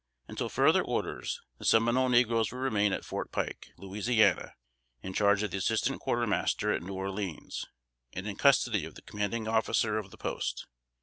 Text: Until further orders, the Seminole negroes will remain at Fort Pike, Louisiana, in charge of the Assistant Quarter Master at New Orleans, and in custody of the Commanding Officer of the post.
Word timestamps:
Until 0.27 0.49
further 0.49 0.81
orders, 0.81 1.39
the 1.59 1.63
Seminole 1.63 2.09
negroes 2.09 2.51
will 2.51 2.57
remain 2.57 2.91
at 2.91 3.05
Fort 3.05 3.31
Pike, 3.31 3.67
Louisiana, 3.77 4.55
in 5.03 5.13
charge 5.13 5.43
of 5.43 5.51
the 5.51 5.57
Assistant 5.59 6.01
Quarter 6.01 6.25
Master 6.25 6.73
at 6.73 6.81
New 6.81 6.95
Orleans, 6.95 7.67
and 8.11 8.25
in 8.25 8.35
custody 8.35 8.83
of 8.83 8.95
the 8.95 9.03
Commanding 9.03 9.47
Officer 9.47 9.99
of 9.99 10.09
the 10.09 10.17
post. 10.17 10.65